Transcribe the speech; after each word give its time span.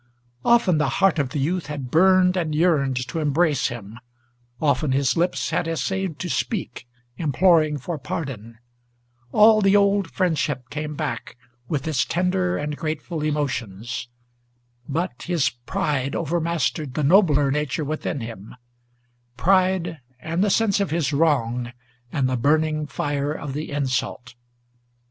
Often 0.43 0.79
the 0.79 0.89
heart 0.97 1.19
of 1.19 1.29
the 1.29 1.37
youth 1.37 1.67
had 1.67 1.91
burned 1.91 2.35
and 2.35 2.55
yearned 2.55 3.07
to 3.07 3.19
embrace 3.19 3.67
him, 3.67 3.99
Often 4.59 4.93
his 4.93 5.15
lips 5.15 5.51
had 5.51 5.67
essayed 5.67 6.17
to 6.17 6.27
speak, 6.27 6.87
imploring 7.17 7.77
for 7.77 7.99
pardon; 7.99 8.57
All 9.31 9.61
the 9.61 9.75
old 9.75 10.09
friendship 10.09 10.71
came 10.71 10.95
back, 10.95 11.37
with 11.67 11.87
its 11.87 12.03
tender 12.03 12.57
and 12.57 12.75
grateful 12.75 13.21
emotions; 13.21 14.07
But 14.89 15.21
his 15.21 15.51
pride 15.51 16.15
overmastered 16.15 16.95
the 16.95 17.03
nobler 17.03 17.51
nature 17.51 17.85
within 17.85 18.21
him, 18.21 18.55
Pride, 19.37 19.99
and 20.19 20.43
the 20.43 20.49
sense 20.49 20.79
of 20.79 20.89
his 20.89 21.13
wrong, 21.13 21.73
and 22.11 22.27
the 22.27 22.37
burning 22.37 22.87
fire 22.87 23.33
of 23.33 23.53
the 23.53 23.69
insult. 23.69 24.33